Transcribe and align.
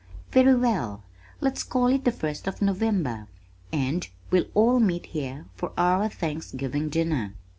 "Very 0.31 0.55
well, 0.55 1.03
let's 1.41 1.61
call 1.61 1.85
it 1.85 2.05
the 2.05 2.11
first 2.11 2.47
of 2.47 2.59
November, 2.59 3.27
and 3.71 4.09
we'll 4.31 4.47
all 4.55 4.79
meet 4.79 5.05
here 5.05 5.45
for 5.53 5.73
our 5.77 6.09
Thanksgiving 6.09 6.89
dinner." 6.89 7.35